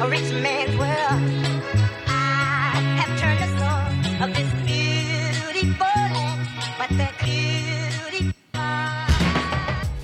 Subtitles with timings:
[0.00, 1.20] a rich man's world.
[2.06, 8.32] I have turned the soul of this beautiful land, but the beautiful.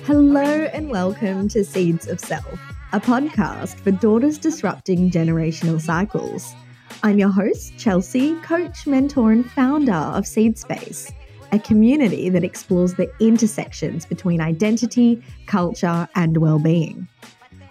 [0.05, 2.59] Hello and welcome to Seeds of Self,
[2.93, 6.53] a podcast for daughters disrupting generational cycles.
[7.01, 11.11] I'm your host, Chelsea, coach, mentor, and founder of Seed Space,
[11.51, 17.07] a community that explores the intersections between identity, culture, and well-being.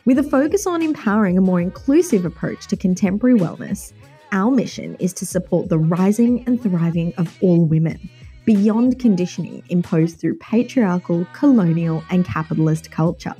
[0.06, 3.92] With a focus on empowering a more inclusive approach to contemporary wellness,
[4.30, 8.08] our mission is to support the rising and thriving of all women
[8.44, 13.34] beyond conditioning imposed through patriarchal, colonial, and capitalist culture.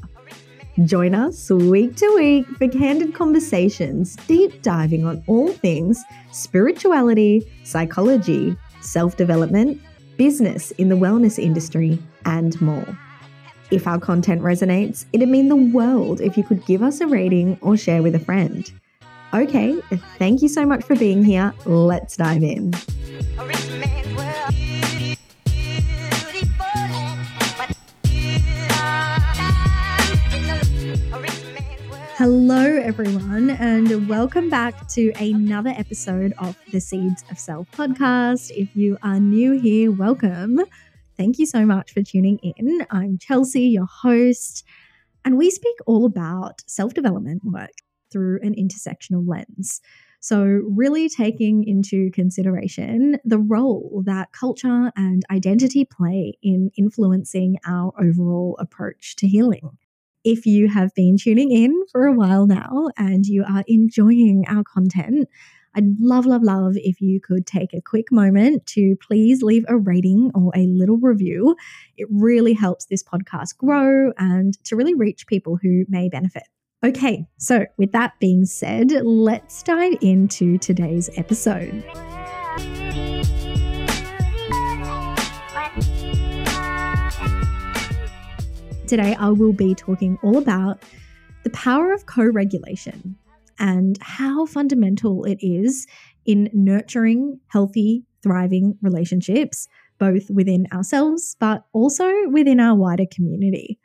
[0.84, 8.56] Join us week to week for candid conversations, deep diving on all things spirituality, psychology,
[8.80, 9.80] self development,
[10.16, 12.98] business in the wellness industry, and more.
[13.70, 17.58] If our content resonates, it'd mean the world if you could give us a rating
[17.60, 18.70] or share with a friend.
[19.34, 19.80] Okay,
[20.18, 21.52] thank you so much for being here.
[21.64, 22.72] Let's dive in.
[32.16, 38.50] Hello, everyone, and welcome back to another episode of the Seeds of Self podcast.
[38.52, 40.60] If you are new here, welcome.
[41.18, 42.86] Thank you so much for tuning in.
[42.90, 44.64] I'm Chelsea, your host,
[45.24, 47.70] and we speak all about self development work
[48.12, 49.80] through an intersectional lens.
[50.20, 57.92] So, really taking into consideration the role that culture and identity play in influencing our
[57.98, 59.70] overall approach to healing.
[60.22, 64.64] If you have been tuning in for a while now and you are enjoying our
[64.64, 65.28] content,
[65.76, 69.76] I'd love, love, love if you could take a quick moment to please leave a
[69.76, 71.54] rating or a little review.
[71.98, 76.44] It really helps this podcast grow and to really reach people who may benefit.
[76.82, 81.84] Okay, so with that being said, let's dive into today's episode.
[88.86, 90.82] Today, I will be talking all about
[91.42, 93.18] the power of co regulation
[93.58, 95.86] and how fundamental it is
[96.24, 99.68] in nurturing healthy, thriving relationships,
[99.98, 103.78] both within ourselves, but also within our wider community.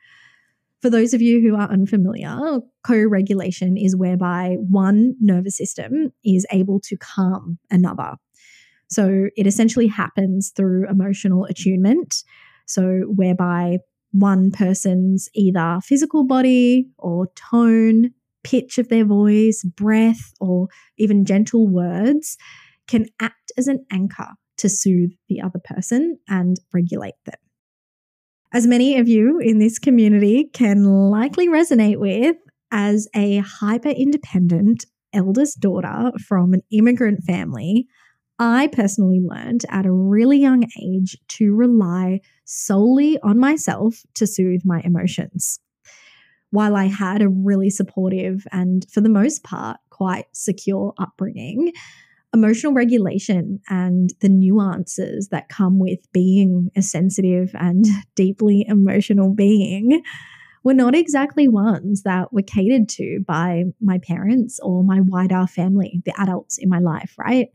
[0.81, 6.45] For those of you who are unfamiliar, co regulation is whereby one nervous system is
[6.51, 8.15] able to calm another.
[8.89, 12.23] So it essentially happens through emotional attunement.
[12.65, 13.77] So, whereby
[14.11, 18.11] one person's either physical body or tone,
[18.43, 22.37] pitch of their voice, breath, or even gentle words
[22.87, 27.35] can act as an anchor to soothe the other person and regulate them.
[28.53, 32.35] As many of you in this community can likely resonate with,
[32.71, 37.87] as a hyper independent eldest daughter from an immigrant family,
[38.39, 44.61] I personally learned at a really young age to rely solely on myself to soothe
[44.65, 45.59] my emotions.
[46.51, 51.73] While I had a really supportive and, for the most part, quite secure upbringing,
[52.33, 57.85] emotional regulation and the nuances that come with being a sensitive and
[58.15, 60.01] deeply emotional being
[60.63, 66.01] were not exactly ones that were catered to by my parents or my wider family,
[66.05, 67.47] the adults in my life, right?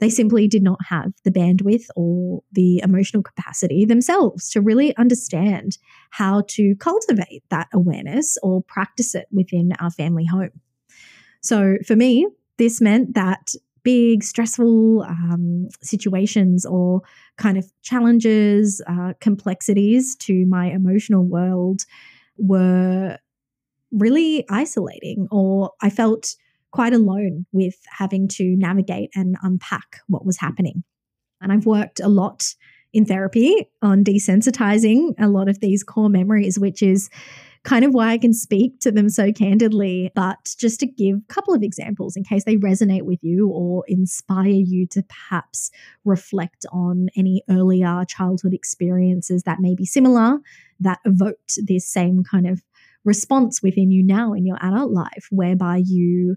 [0.00, 5.78] They simply did not have the bandwidth or the emotional capacity themselves to really understand
[6.10, 10.60] how to cultivate that awareness or practice it within our family home.
[11.42, 17.02] So for me, this meant that big, stressful um, situations or
[17.36, 21.82] kind of challenges, uh, complexities to my emotional world
[22.36, 23.18] were
[23.92, 26.36] really isolating, or I felt
[26.72, 30.84] quite alone with having to navigate and unpack what was happening.
[31.40, 32.54] And I've worked a lot
[32.92, 37.08] in therapy on desensitizing a lot of these core memories, which is
[37.62, 40.10] kind of why I can speak to them so candidly.
[40.14, 43.84] But just to give a couple of examples in case they resonate with you or
[43.86, 45.70] inspire you to perhaps
[46.04, 50.38] reflect on any earlier childhood experiences that may be similar
[50.80, 52.62] that evoked this same kind of
[53.04, 56.36] response within you now in your adult life, whereby you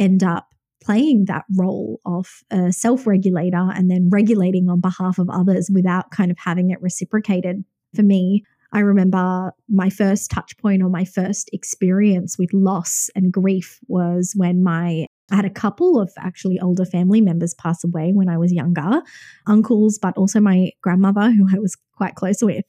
[0.00, 0.48] end up
[0.82, 6.10] playing that role of a self regulator and then regulating on behalf of others without
[6.10, 7.64] kind of having it reciprocated.
[7.94, 13.32] For me, I remember my first touch point or my first experience with loss and
[13.32, 18.10] grief was when my I had a couple of actually older family members pass away
[18.12, 19.00] when I was younger,
[19.46, 22.64] uncles, but also my grandmother, who I was quite close with.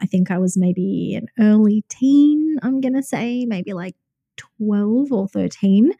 [0.00, 3.96] I think I was maybe an early teen, I'm going to say, maybe like
[4.36, 5.92] 12 or 13.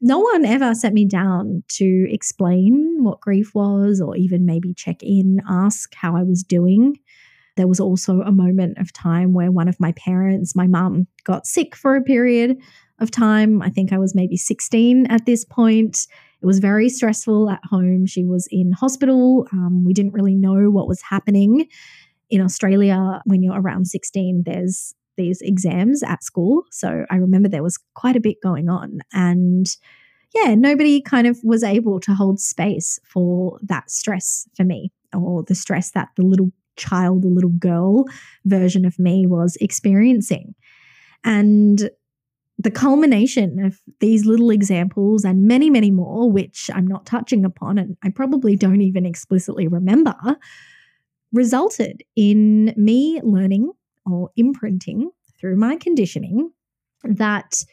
[0.00, 5.02] No one ever sat me down to explain what grief was or even maybe check
[5.02, 6.96] in, ask how I was doing.
[7.56, 11.46] There was also a moment of time where one of my parents, my mum, got
[11.46, 12.56] sick for a period
[13.00, 13.60] of time.
[13.60, 16.06] I think I was maybe 16 at this point.
[16.40, 18.06] It was very stressful at home.
[18.06, 19.48] She was in hospital.
[19.52, 21.66] Um, we didn't really know what was happening.
[22.30, 26.62] In Australia, when you're around 16, there's these exams at school.
[26.70, 29.00] So I remember there was quite a bit going on.
[29.12, 29.66] And
[30.34, 35.42] yeah, nobody kind of was able to hold space for that stress for me or
[35.42, 38.04] the stress that the little child, the little girl
[38.46, 40.54] version of me was experiencing.
[41.24, 41.90] And
[42.58, 47.78] the culmination of these little examples and many, many more, which I'm not touching upon
[47.78, 50.16] and I probably don't even explicitly remember,
[51.32, 53.70] resulted in me learning
[54.10, 56.50] or imprinting through my conditioning
[57.04, 57.64] that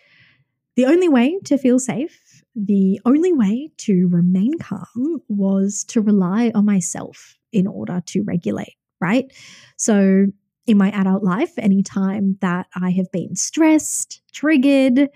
[0.76, 6.52] the only way to feel safe, the only way to remain calm was to rely
[6.54, 9.32] on myself in order to regulate right?
[9.78, 10.26] So,
[10.68, 15.10] in my adult life, anytime that I have been stressed, triggered,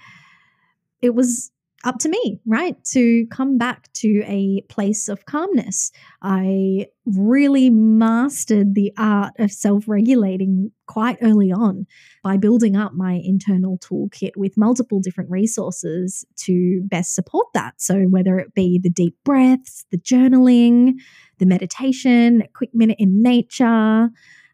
[1.01, 1.51] it was
[1.85, 2.75] up to me, right?
[2.91, 5.91] To come back to a place of calmness.
[6.21, 11.87] I really mastered the art of self regulating quite early on
[12.23, 17.75] by building up my internal toolkit with multiple different resources to best support that.
[17.77, 20.95] So, whether it be the deep breaths, the journaling,
[21.37, 24.09] the meditation, a quick minute in nature,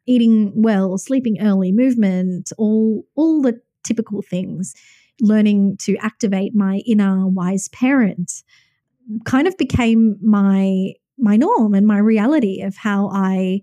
[0.05, 4.75] eating well, sleeping early, movement, all all the typical things.
[5.21, 8.43] Learning to activate my inner wise parent
[9.25, 13.61] kind of became my my norm and my reality of how I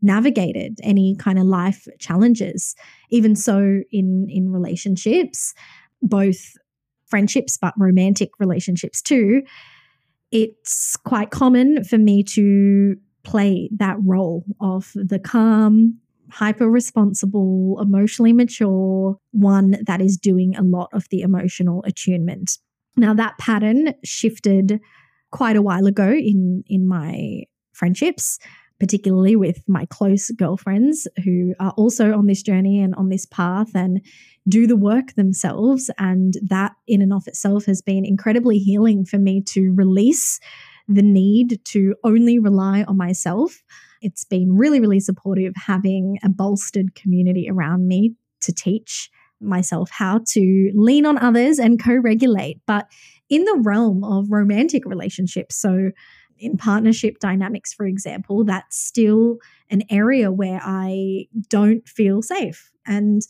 [0.00, 2.74] navigated any kind of life challenges.
[3.10, 5.54] Even so in in relationships,
[6.00, 6.56] both
[7.06, 9.42] friendships but romantic relationships too
[10.34, 15.96] it's quite common for me to play that role of the calm,
[16.34, 22.58] hyper responsible, emotionally mature one that is doing a lot of the emotional attunement.
[22.96, 24.80] Now, that pattern shifted
[25.30, 28.38] quite a while ago in, in my friendships
[28.80, 33.74] particularly with my close girlfriends who are also on this journey and on this path
[33.74, 34.00] and
[34.48, 35.90] do the work themselves.
[35.98, 40.40] And that, in and of itself, has been incredibly healing for me to release
[40.88, 43.62] the need to only rely on myself.
[44.04, 49.10] It's been really, really supportive having a bolstered community around me to teach
[49.40, 52.60] myself how to lean on others and co regulate.
[52.66, 52.86] But
[53.30, 55.90] in the realm of romantic relationships, so
[56.38, 59.38] in partnership dynamics, for example, that's still
[59.70, 62.70] an area where I don't feel safe.
[62.86, 63.22] And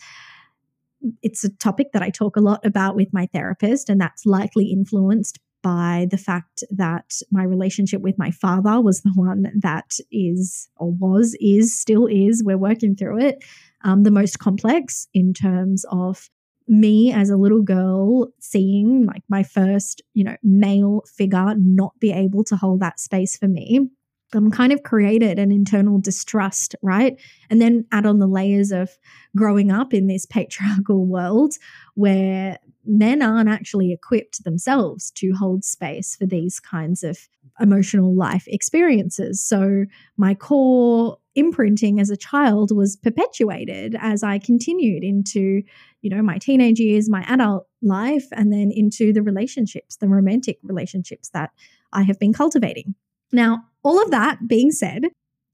[1.23, 4.73] it's a topic that I talk a lot about with my therapist, and that's likely
[4.73, 10.69] influenced by the fact that my relationship with my father was the one that is,
[10.77, 13.43] or was, is, still is, we're working through it,
[13.83, 16.29] um, the most complex in terms of
[16.69, 22.13] me as a little girl seeing like my first, you know, male figure not be
[22.13, 23.89] able to hold that space for me,
[24.33, 27.21] I'm kind of created an internal distrust, right?
[27.51, 28.91] And then add on the layers of
[29.37, 31.55] growing up in this patriarchal world
[31.95, 37.19] where men aren't actually equipped themselves to hold space for these kinds of
[37.61, 39.45] emotional life experiences.
[39.45, 39.85] So
[40.17, 45.63] my core imprinting as a child was perpetuated as I continued into,
[46.03, 50.59] you know, my teenage years, my adult life, and then into the relationships, the romantic
[50.63, 51.51] relationships that
[51.93, 52.95] I have been cultivating.
[53.33, 55.05] Now, all of that being said,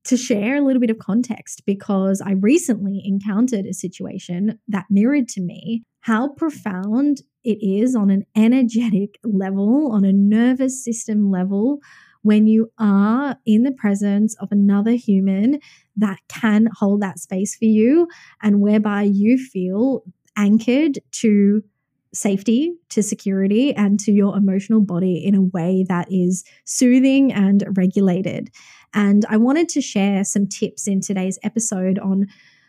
[0.05, 5.29] to share a little bit of context, because I recently encountered a situation that mirrored
[5.31, 11.81] to me how profound it is on an energetic level, on a nervous system level,
[12.23, 15.59] when you are in the presence of another human
[15.97, 18.09] that can hold that space for you
[18.43, 20.03] and whereby you feel
[20.37, 21.63] anchored to
[22.13, 27.65] safety, to security, and to your emotional body in a way that is soothing and
[27.77, 28.51] regulated.
[28.93, 32.27] And I wanted to share some tips in today's episode on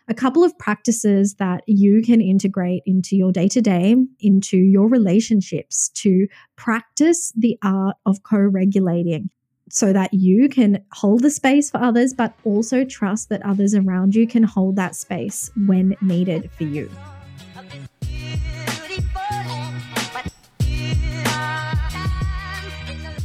[0.08, 4.88] a couple of practices that you can integrate into your day to day, into your
[4.88, 9.30] relationships to practice the art of co regulating
[9.70, 14.14] so that you can hold the space for others, but also trust that others around
[14.14, 16.90] you can hold that space when needed for you.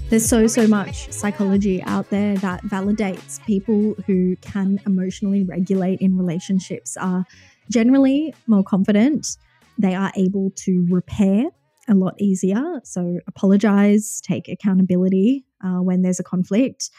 [0.10, 6.18] There's so, so much psychology out there that validates people who can emotionally regulate in
[6.18, 7.26] relationships are
[7.70, 9.36] generally more confident.
[9.78, 11.48] They are able to repair
[11.90, 12.80] a lot easier.
[12.86, 16.90] So, apologize, take accountability uh, when there's a conflict.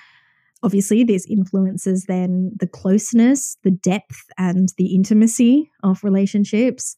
[0.63, 6.95] Obviously, this influences then the closeness, the depth, and the intimacy of relationships.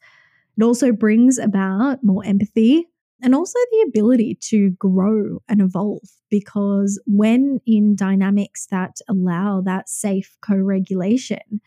[0.59, 2.89] It also brings about more empathy
[3.23, 9.89] and also the ability to grow and evolve because when in dynamics that allow that
[9.89, 11.61] safe co regulation,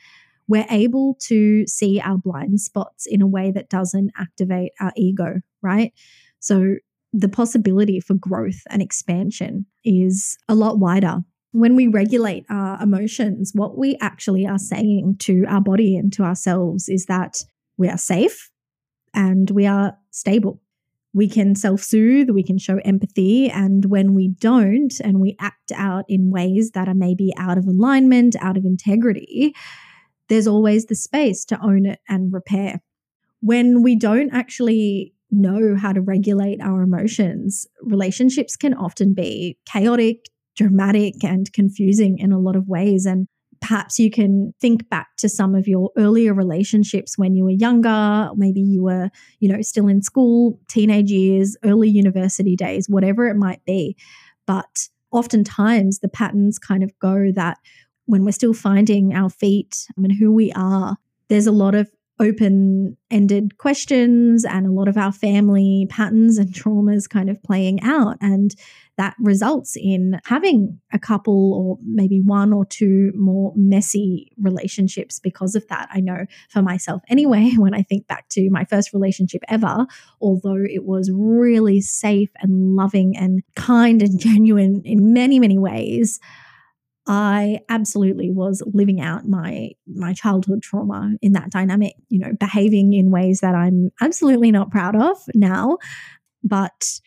[0.48, 5.42] we're able to see our blind spots in a way that doesn't activate our ego,
[5.62, 5.94] right?
[6.40, 6.76] So
[7.14, 11.20] the possibility for growth and expansion is a lot wider.
[11.52, 16.24] When we regulate our emotions, what we actually are saying to our body and to
[16.24, 17.44] ourselves is that
[17.78, 18.50] we are safe
[19.14, 20.60] and we are stable
[21.14, 23.50] we can self soothe, we can show empathy.
[23.50, 27.66] And when we don't and we act out in ways that are maybe out of
[27.66, 29.54] alignment, out of integrity,
[30.30, 32.82] there's always the space to own it and repair.
[33.42, 40.26] When we don't actually know how to regulate our emotions, relationships can often be chaotic,
[40.56, 43.06] dramatic, and confusing in a lot of ways.
[43.06, 43.28] And
[43.64, 48.30] perhaps you can think back to some of your earlier relationships when you were younger
[48.36, 53.36] maybe you were you know still in school teenage years early university days whatever it
[53.36, 53.96] might be.
[54.46, 57.58] But oftentimes the patterns kind of go that
[58.06, 60.98] when we're still finding our feet I and who we are
[61.30, 61.90] there's a lot of
[62.20, 67.82] open ended questions and a lot of our family patterns and traumas kind of playing
[67.82, 68.18] out.
[68.22, 68.56] And
[68.98, 75.56] that results in having a couple or maybe one or two more messy relationships because
[75.56, 75.90] of that.
[75.92, 79.88] I know for myself anyway, when I think back to my first relationship ever,
[80.22, 86.20] although it was really safe and loving and kind and genuine in many, many ways.
[87.06, 92.94] I absolutely was living out my my childhood trauma in that dynamic, you know, behaving
[92.94, 95.80] in ways that I'm absolutely not proud of now,
[96.44, 97.00] but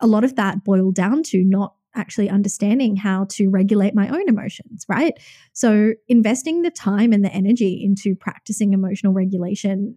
[0.00, 4.28] a lot of that boiled down to not actually understanding how to regulate my own
[4.28, 5.14] emotions, right?
[5.52, 9.96] So, investing the time and the energy into practicing emotional regulation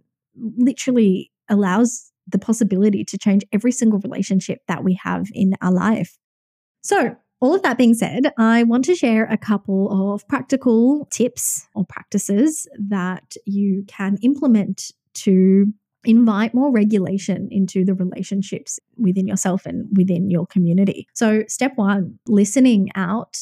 [0.57, 6.17] literally allows the possibility to change every single relationship that we have in our life.
[6.81, 11.67] So, all of that being said, I want to share a couple of practical tips
[11.75, 15.73] or practices that you can implement to
[16.05, 21.07] invite more regulation into the relationships within yourself and within your community.
[21.13, 23.37] So, step one, listening out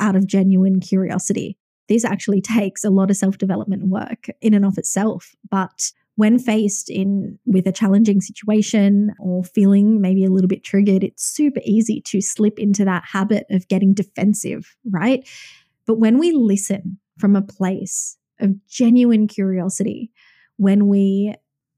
[0.00, 1.56] out of genuine curiosity.
[1.88, 6.38] This actually takes a lot of self development work in and of itself, but when
[6.38, 11.60] faced in with a challenging situation or feeling maybe a little bit triggered it's super
[11.64, 15.28] easy to slip into that habit of getting defensive right?
[15.86, 20.10] But when we listen from a place of genuine curiosity
[20.56, 21.34] when we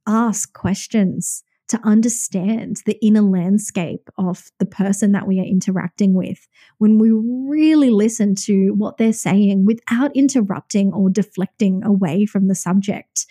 [0.07, 6.47] ask questions to understand the inner landscape of the person that we are interacting with,
[6.79, 12.55] when we really listen to what they're saying without interrupting or deflecting away from the
[12.55, 13.27] subject,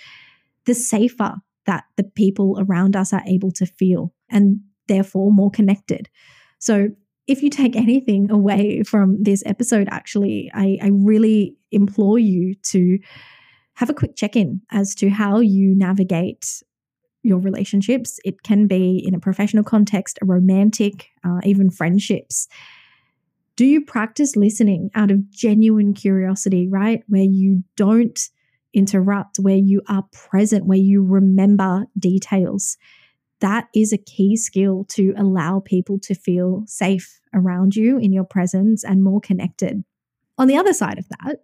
[0.65, 6.10] the safer that the people around us are able to feel and therefore more connected.
[6.60, 6.89] So,
[7.25, 13.00] if you take anything away from this episode, actually, I, I really implore you to
[13.75, 16.62] have a quick check in as to how you navigate
[17.24, 18.20] your relationships.
[18.25, 22.50] It can be in a professional context, a romantic, uh, even friendships.
[23.55, 27.03] Do you practice listening out of genuine curiosity, right?
[27.08, 28.20] Where you don't
[28.74, 32.77] interrupt, where you are present, where you remember details.
[33.39, 38.24] That is a key skill to allow people to feel safe around you in your
[38.24, 39.84] presence and more connected.
[40.38, 41.42] On the other side of that,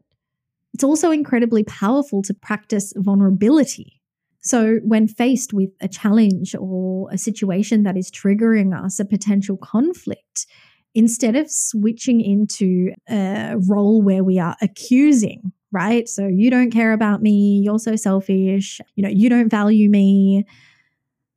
[0.73, 4.01] it's also incredibly powerful to practice vulnerability.
[4.41, 9.57] So, when faced with a challenge or a situation that is triggering us, a potential
[9.57, 10.47] conflict,
[10.95, 16.07] instead of switching into a role where we are accusing right?
[16.07, 20.45] So you don't care about me, you're so selfish, you know, you don't value me.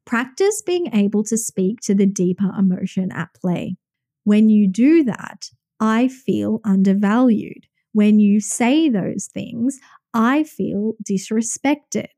[0.05, 3.77] Practice being able to speak to the deeper emotion at play.
[4.25, 7.67] When you do that, I feel undervalued.
[7.93, 9.79] When you say those things,
[10.15, 12.09] I feel disrespected.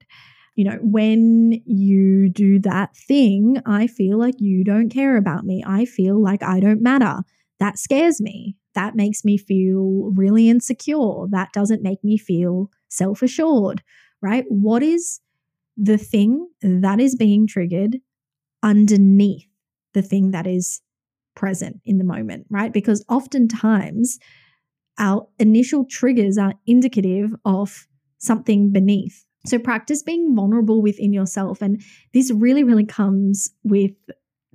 [0.55, 5.65] You know, when you do that thing, I feel like you don't care about me.
[5.67, 7.23] I feel like I don't matter.
[7.59, 11.27] That scares me that makes me feel really insecure.
[11.29, 13.83] That doesn't make me feel self assured,
[14.21, 14.45] right?
[14.49, 15.21] What is
[15.77, 17.99] the thing that is being triggered
[18.63, 19.47] underneath
[19.93, 20.81] the thing that is
[21.35, 22.73] present in the moment, right?
[22.73, 24.19] Because oftentimes
[24.99, 27.87] our initial triggers are indicative of
[28.19, 29.25] something beneath.
[29.47, 31.61] So practice being vulnerable within yourself.
[31.61, 33.93] And this really, really comes with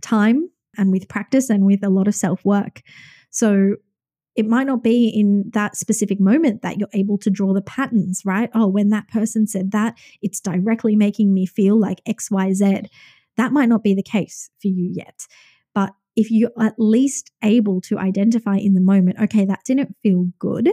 [0.02, 2.82] time and with practice and with a lot of self work.
[3.30, 3.76] So
[4.39, 8.22] it might not be in that specific moment that you're able to draw the patterns,
[8.24, 8.50] right?
[8.55, 12.88] Oh, when that person said that, it's directly making me feel like XYZ.
[13.36, 15.27] That might not be the case for you yet.
[15.75, 20.29] But if you're at least able to identify in the moment, okay, that didn't feel
[20.39, 20.72] good,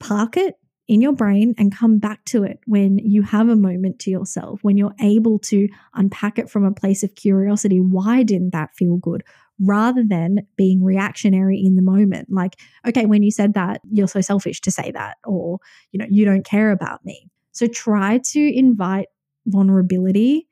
[0.00, 0.56] park it
[0.88, 4.58] in your brain and come back to it when you have a moment to yourself,
[4.62, 7.78] when you're able to unpack it from a place of curiosity.
[7.78, 9.22] Why didn't that feel good?
[9.62, 12.28] Rather than being reactionary in the moment.
[12.30, 15.58] Like, okay, when you said that, you're so selfish to say that, or,
[15.92, 17.28] you know, you don't care about me.
[17.52, 19.08] So try to invite
[19.46, 20.48] vulnerability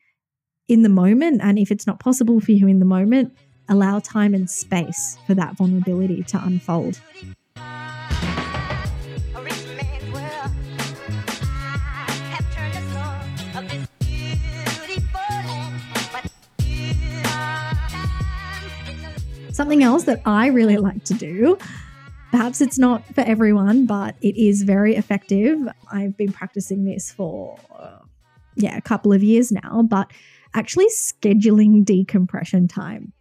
[0.68, 1.40] in the moment.
[1.42, 3.34] And if it's not possible for you in the moment,
[3.68, 7.00] allow time and space for that vulnerability to unfold.
[19.58, 21.58] Something else that I really like to do,
[22.30, 25.58] perhaps it's not for everyone, but it is very effective.
[25.90, 27.98] I've been practicing this for, uh,
[28.54, 30.12] yeah, a couple of years now, but
[30.54, 33.12] actually scheduling decompression time.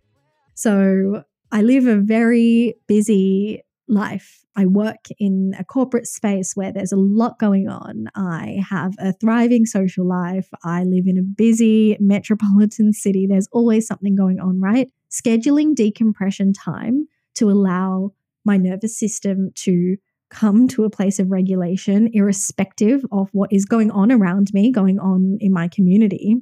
[0.54, 4.46] So I live a very busy life.
[4.56, 8.10] I work in a corporate space where there's a lot going on.
[8.14, 10.50] I have a thriving social life.
[10.64, 13.26] I live in a busy metropolitan city.
[13.26, 14.92] There's always something going on, right?
[15.12, 18.12] Scheduling decompression time to allow
[18.46, 19.98] my nervous system to
[20.30, 25.00] come to a place of regulation, irrespective of what is going on around me, going
[25.00, 26.36] on in my community,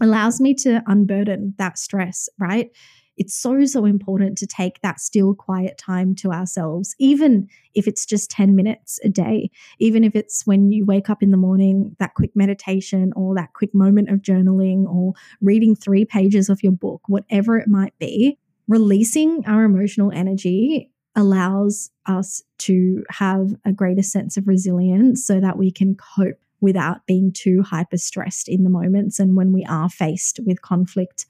[0.00, 2.70] allows me to unburden that stress, right?
[3.16, 8.06] It's so, so important to take that still, quiet time to ourselves, even if it's
[8.06, 11.96] just 10 minutes a day, even if it's when you wake up in the morning,
[11.98, 16.72] that quick meditation or that quick moment of journaling or reading three pages of your
[16.72, 18.38] book, whatever it might be.
[18.66, 25.58] Releasing our emotional energy allows us to have a greater sense of resilience so that
[25.58, 29.90] we can cope without being too hyper stressed in the moments and when we are
[29.90, 31.26] faced with conflict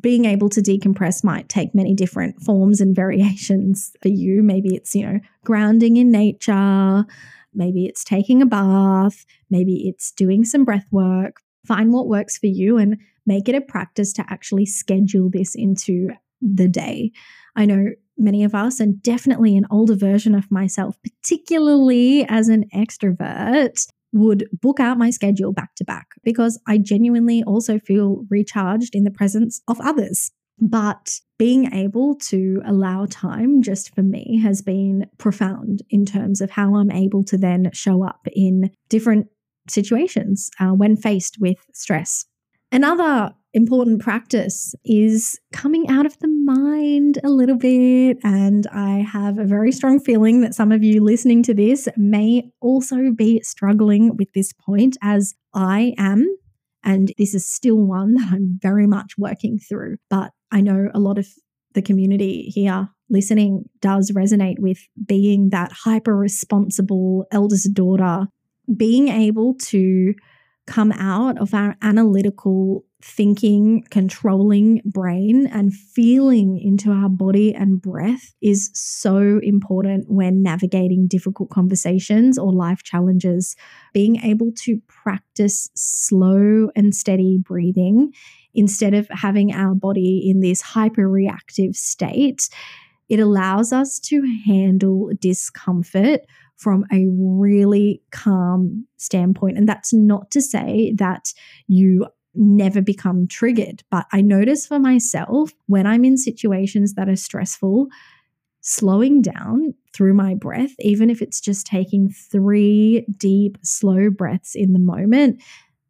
[0.00, 4.42] being able to decompress might take many different forms and variations for you.
[4.42, 7.04] Maybe it's, you know, grounding in nature.
[7.54, 9.24] Maybe it's taking a bath.
[9.50, 11.40] Maybe it's doing some breath work.
[11.66, 16.10] Find what works for you and make it a practice to actually schedule this into
[16.42, 17.12] the day.
[17.56, 22.64] I know many of us, and definitely an older version of myself, particularly as an
[22.74, 28.94] extrovert, would book out my schedule back to back because I genuinely also feel recharged
[28.94, 30.30] in the presence of others.
[30.60, 36.50] But being able to allow time just for me has been profound in terms of
[36.50, 39.26] how I'm able to then show up in different
[39.68, 42.24] situations uh, when faced with stress.
[42.70, 48.18] Another important practice is coming out of the mind a little bit.
[48.24, 52.50] And I have a very strong feeling that some of you listening to this may
[52.60, 56.26] also be struggling with this point, as I am.
[56.82, 59.96] And this is still one that I'm very much working through.
[60.10, 61.26] But I know a lot of
[61.72, 68.26] the community here listening does resonate with being that hyper responsible eldest daughter,
[68.76, 70.14] being able to
[70.66, 78.34] come out of our analytical thinking, controlling brain and feeling into our body and breath
[78.40, 83.56] is so important when navigating difficult conversations or life challenges.
[83.92, 88.12] Being able to practice slow and steady breathing
[88.54, 92.48] instead of having our body in this hyper reactive state,
[93.10, 96.20] it allows us to handle discomfort
[96.56, 99.58] from a really calm standpoint.
[99.58, 101.32] And that's not to say that
[101.66, 103.82] you never become triggered.
[103.90, 107.88] But I notice for myself when I'm in situations that are stressful,
[108.60, 114.72] slowing down through my breath, even if it's just taking three deep, slow breaths in
[114.72, 115.42] the moment,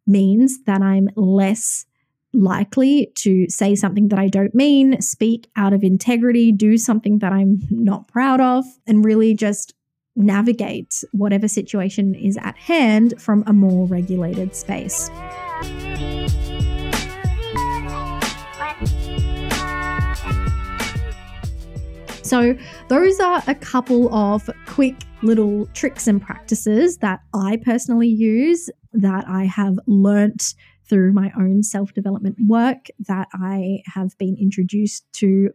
[0.05, 1.85] means that I'm less
[2.33, 7.31] likely to say something that I don't mean, speak out of integrity, do something that
[7.31, 9.73] I'm not proud of, and really just
[10.15, 15.09] navigate whatever situation is at hand from a more regulated space.
[22.21, 22.55] So,
[22.87, 29.27] those are a couple of quick little tricks and practices that I personally use that
[29.27, 30.55] I have learnt
[30.89, 35.51] through my own self development work that I have been introduced to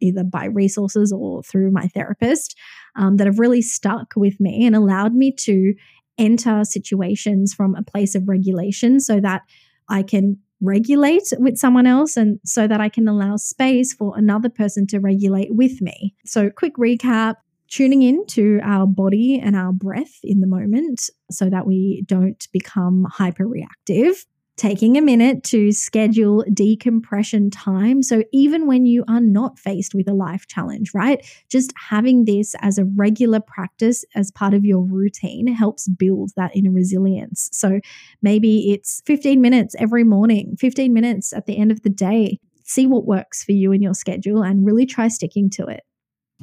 [0.00, 2.56] either by resources or through my therapist
[2.96, 5.74] um, that have really stuck with me and allowed me to
[6.18, 9.42] enter situations from a place of regulation so that
[9.88, 14.48] I can regulate with someone else and so that I can allow space for another
[14.48, 16.14] person to regulate with me.
[16.24, 17.34] So, quick recap
[17.68, 22.46] tuning in to our body and our breath in the moment so that we don't
[22.52, 24.24] become hyper reactive
[24.56, 28.02] taking a minute to schedule decompression time.
[28.02, 31.24] So, even when you are not faced with a life challenge, right?
[31.50, 36.56] Just having this as a regular practice as part of your routine helps build that
[36.56, 37.50] inner resilience.
[37.52, 37.80] So,
[38.22, 42.38] maybe it's 15 minutes every morning, 15 minutes at the end of the day.
[42.64, 45.82] See what works for you in your schedule and really try sticking to it.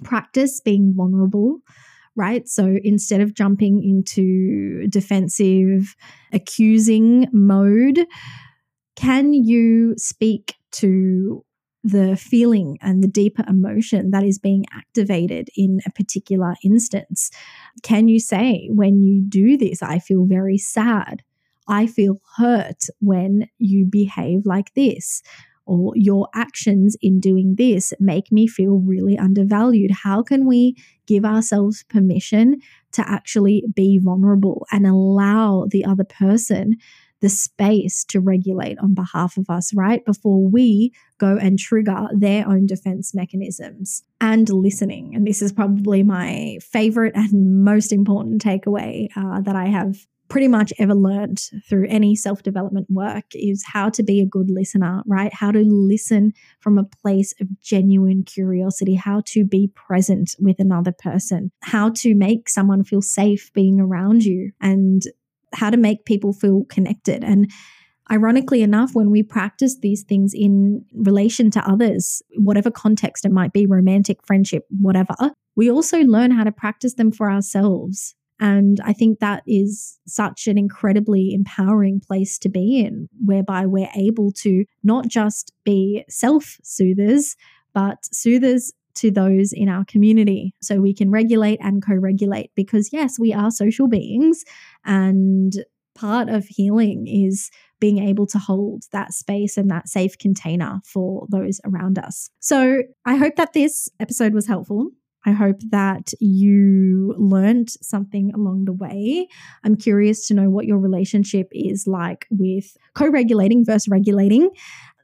[0.03, 1.59] Practice being vulnerable
[2.15, 2.47] right?
[2.47, 5.95] So instead of jumping into defensive,
[6.31, 8.05] accusing mode,
[8.95, 11.43] can you speak to
[11.83, 17.29] the feeling and the deeper emotion that is being activated in a particular instance?
[17.81, 21.23] Can you say, when you do this, I feel very sad?
[21.67, 25.21] I feel hurt when you behave like this
[25.65, 29.91] or your actions in doing this make me feel really undervalued.
[30.03, 30.75] How can we
[31.07, 32.59] give ourselves permission
[32.93, 36.75] to actually be vulnerable and allow the other person
[37.23, 40.03] the space to regulate on behalf of us, right?
[40.03, 45.15] Before we go and trigger their own defense mechanisms and listening.
[45.15, 50.47] And this is probably my favorite and most important takeaway uh, that I have pretty
[50.47, 55.03] much ever learned through any self development work is how to be a good listener,
[55.05, 55.31] right?
[55.31, 60.91] How to listen from a place of genuine curiosity, how to be present with another
[60.91, 65.03] person, how to make someone feel safe being around you, and
[65.53, 67.23] how to make people feel connected.
[67.23, 67.51] And
[68.11, 73.53] Ironically enough, when we practice these things in relation to others, whatever context it might
[73.53, 75.15] be romantic, friendship, whatever
[75.55, 78.15] we also learn how to practice them for ourselves.
[78.43, 83.89] And I think that is such an incredibly empowering place to be in, whereby we're
[83.95, 87.37] able to not just be self soothers,
[87.73, 90.53] but soothers to those in our community.
[90.61, 94.43] So we can regulate and co regulate because, yes, we are social beings.
[94.83, 95.53] And
[95.95, 101.27] part of healing is being able to hold that space and that safe container for
[101.29, 102.29] those around us.
[102.41, 104.89] So I hope that this episode was helpful.
[105.25, 109.27] I hope that you learned something along the way.
[109.63, 114.49] I'm curious to know what your relationship is like with co regulating versus regulating.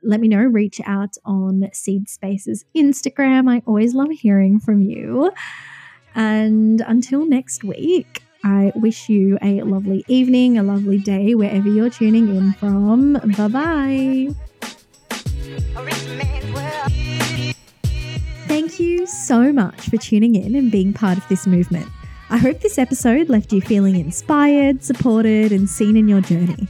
[0.04, 0.44] Let me know.
[0.44, 3.50] Reach out on Seed Spaces Instagram.
[3.50, 5.32] I always love hearing from you.
[6.16, 11.90] And until next week, I wish you a lovely evening, a lovely day, wherever you're
[11.90, 13.14] tuning in from.
[13.14, 14.30] Bye bye.
[15.76, 16.39] Oh,
[18.50, 21.88] Thank you so much for tuning in and being part of this movement.
[22.32, 26.68] I hope this episode left you feeling inspired, supported, and seen in your journey.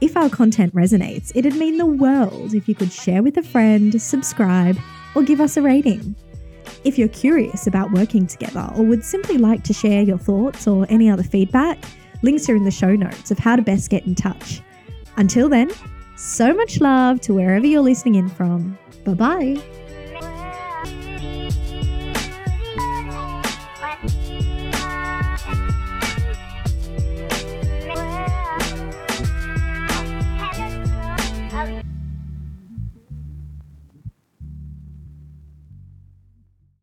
[0.00, 4.00] If our content resonates, it'd mean the world if you could share with a friend,
[4.00, 4.78] subscribe,
[5.16, 6.14] or give us a rating.
[6.84, 10.86] If you're curious about working together or would simply like to share your thoughts or
[10.88, 11.78] any other feedback,
[12.22, 14.62] links are in the show notes of how to best get in touch.
[15.16, 15.72] Until then,
[16.14, 18.78] so much love to wherever you're listening in from.
[19.04, 19.62] Bye bye.